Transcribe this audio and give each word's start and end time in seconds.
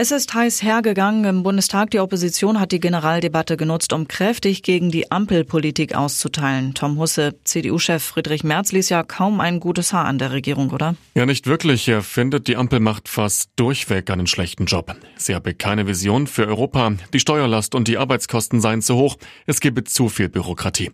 Es 0.00 0.12
ist 0.12 0.32
heiß 0.32 0.62
hergegangen 0.62 1.24
im 1.24 1.42
Bundestag. 1.42 1.90
Die 1.90 1.98
Opposition 1.98 2.60
hat 2.60 2.70
die 2.70 2.78
Generaldebatte 2.78 3.56
genutzt, 3.56 3.92
um 3.92 4.06
kräftig 4.06 4.62
gegen 4.62 4.92
die 4.92 5.10
Ampelpolitik 5.10 5.96
auszuteilen. 5.96 6.72
Tom 6.74 7.00
Husse, 7.00 7.34
CDU-Chef 7.42 8.00
Friedrich 8.00 8.44
Merz 8.44 8.70
ließ 8.70 8.90
ja 8.90 9.02
kaum 9.02 9.40
ein 9.40 9.58
gutes 9.58 9.92
Haar 9.92 10.04
an 10.04 10.18
der 10.18 10.30
Regierung, 10.30 10.70
oder? 10.70 10.94
Ja, 11.16 11.26
nicht 11.26 11.48
wirklich. 11.48 11.88
Er 11.88 12.02
findet, 12.02 12.46
die 12.46 12.54
Ampel 12.54 12.78
macht 12.78 13.08
fast 13.08 13.50
durchweg 13.56 14.08
einen 14.10 14.28
schlechten 14.28 14.66
Job. 14.66 14.94
Sie 15.16 15.34
habe 15.34 15.52
keine 15.52 15.88
Vision 15.88 16.28
für 16.28 16.46
Europa. 16.46 16.92
Die 17.12 17.18
Steuerlast 17.18 17.74
und 17.74 17.88
die 17.88 17.98
Arbeitskosten 17.98 18.60
seien 18.60 18.82
zu 18.82 18.94
hoch. 18.94 19.16
Es 19.46 19.58
gebe 19.58 19.82
zu 19.82 20.08
viel 20.08 20.28
Bürokratie. 20.28 20.92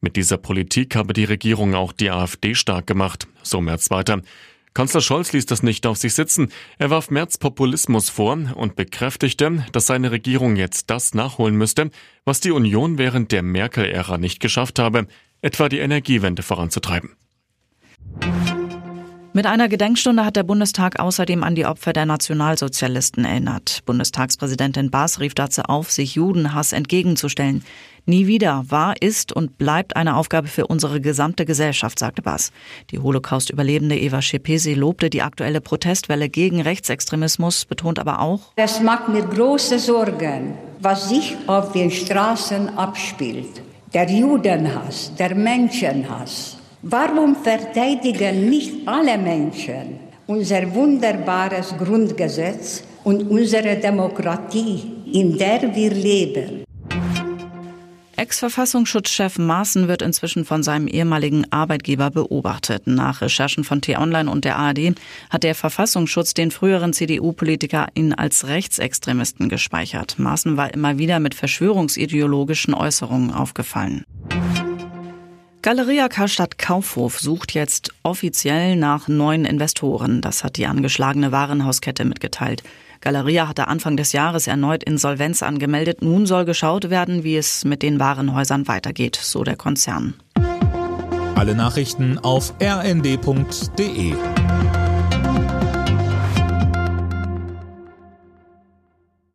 Mit 0.00 0.16
dieser 0.16 0.36
Politik 0.36 0.96
habe 0.96 1.12
die 1.12 1.22
Regierung 1.22 1.76
auch 1.76 1.92
die 1.92 2.10
AfD 2.10 2.56
stark 2.56 2.88
gemacht. 2.88 3.28
So 3.44 3.60
Merz 3.60 3.88
weiter. 3.92 4.20
Kanzler 4.74 5.02
Scholz 5.02 5.32
ließ 5.32 5.46
das 5.46 5.62
nicht 5.62 5.86
auf 5.86 5.98
sich 5.98 6.14
sitzen. 6.14 6.50
Er 6.78 6.88
warf 6.88 7.10
Merz 7.10 7.36
Populismus 7.36 8.08
vor 8.08 8.32
und 8.32 8.74
bekräftigte, 8.74 9.66
dass 9.72 9.86
seine 9.86 10.10
Regierung 10.10 10.56
jetzt 10.56 10.88
das 10.88 11.12
nachholen 11.14 11.56
müsste, 11.56 11.90
was 12.24 12.40
die 12.40 12.52
Union 12.52 12.96
während 12.96 13.32
der 13.32 13.42
Merkel-Ära 13.42 14.16
nicht 14.16 14.40
geschafft 14.40 14.78
habe, 14.78 15.06
etwa 15.42 15.68
die 15.68 15.80
Energiewende 15.80 16.42
voranzutreiben. 16.42 17.16
Mit 19.34 19.46
einer 19.46 19.70
Gedenkstunde 19.70 20.26
hat 20.26 20.36
der 20.36 20.42
Bundestag 20.42 21.00
außerdem 21.00 21.42
an 21.42 21.54
die 21.54 21.64
Opfer 21.64 21.94
der 21.94 22.04
Nationalsozialisten 22.04 23.24
erinnert. 23.24 23.80
Bundestagspräsidentin 23.86 24.90
Baas 24.90 25.20
rief 25.20 25.32
dazu 25.32 25.62
auf, 25.62 25.90
sich 25.90 26.16
Judenhass 26.16 26.74
entgegenzustellen. 26.74 27.64
Nie 28.04 28.26
wieder 28.26 28.64
war, 28.68 29.00
ist 29.00 29.32
und 29.32 29.56
bleibt 29.56 29.96
eine 29.96 30.16
Aufgabe 30.16 30.48
für 30.48 30.66
unsere 30.66 31.00
gesamte 31.00 31.46
Gesellschaft, 31.46 31.98
sagte 31.98 32.20
Baas. 32.20 32.52
Die 32.90 32.98
Holocaust-Überlebende 32.98 33.98
Eva 33.98 34.20
Schepesi 34.20 34.74
lobte 34.74 35.08
die 35.08 35.22
aktuelle 35.22 35.62
Protestwelle 35.62 36.28
gegen 36.28 36.60
Rechtsextremismus, 36.60 37.64
betont 37.64 37.98
aber 37.98 38.20
auch, 38.20 38.52
Es 38.56 38.82
macht 38.82 39.08
mir 39.08 39.22
große 39.22 39.78
Sorgen, 39.78 40.58
was 40.78 41.08
sich 41.08 41.36
auf 41.46 41.72
den 41.72 41.90
Straßen 41.90 42.76
abspielt. 42.76 43.62
Der 43.94 44.10
Judenhass, 44.10 45.14
der 45.18 45.34
Menschenhass. 45.34 46.58
Warum 46.84 47.36
verteidigen 47.36 48.50
nicht 48.50 48.88
alle 48.88 49.16
Menschen 49.16 50.00
unser 50.26 50.74
wunderbares 50.74 51.72
Grundgesetz 51.78 52.82
und 53.04 53.22
unsere 53.30 53.76
Demokratie, 53.76 54.82
in 55.12 55.38
der 55.38 55.72
wir 55.72 55.90
leben? 55.92 56.64
Ex-Verfassungsschutzchef 58.16 59.38
Maaßen 59.38 59.86
wird 59.86 60.02
inzwischen 60.02 60.44
von 60.44 60.64
seinem 60.64 60.88
ehemaligen 60.88 61.44
Arbeitgeber 61.52 62.10
beobachtet. 62.10 62.86
Nach 62.86 63.20
Recherchen 63.20 63.62
von 63.62 63.80
T-Online 63.80 64.30
und 64.30 64.44
der 64.44 64.56
ARD 64.56 64.94
hat 65.30 65.44
der 65.44 65.54
Verfassungsschutz 65.54 66.34
den 66.34 66.50
früheren 66.50 66.92
CDU-Politiker 66.92 67.88
ihn 67.94 68.12
als 68.12 68.48
Rechtsextremisten 68.48 69.48
gespeichert. 69.48 70.18
Maaßen 70.18 70.56
war 70.56 70.74
immer 70.74 70.98
wieder 70.98 71.20
mit 71.20 71.34
verschwörungsideologischen 71.34 72.74
Äußerungen 72.74 73.32
aufgefallen. 73.32 74.04
Galeria 75.62 76.08
Karstadt 76.08 76.58
Kaufhof 76.58 77.20
sucht 77.20 77.54
jetzt 77.54 77.94
offiziell 78.02 78.74
nach 78.74 79.06
neuen 79.06 79.44
Investoren. 79.44 80.20
Das 80.20 80.42
hat 80.42 80.56
die 80.56 80.66
angeschlagene 80.66 81.30
Warenhauskette 81.30 82.04
mitgeteilt. 82.04 82.64
Galeria 83.00 83.46
hatte 83.46 83.68
Anfang 83.68 83.96
des 83.96 84.12
Jahres 84.12 84.48
erneut 84.48 84.82
Insolvenz 84.82 85.40
angemeldet. 85.40 86.02
Nun 86.02 86.26
soll 86.26 86.46
geschaut 86.46 86.90
werden, 86.90 87.22
wie 87.22 87.36
es 87.36 87.64
mit 87.64 87.82
den 87.82 88.00
Warenhäusern 88.00 88.66
weitergeht, 88.66 89.14
so 89.14 89.44
der 89.44 89.54
Konzern. 89.54 90.14
Alle 91.36 91.54
Nachrichten 91.54 92.18
auf 92.18 92.54
rnd.de 92.60 94.14